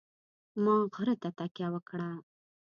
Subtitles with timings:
[0.63, 2.09] ما غره ته تکیه وکړه.